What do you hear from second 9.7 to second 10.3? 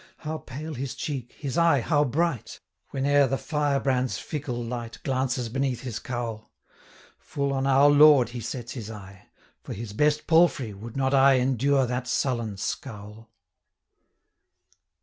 his best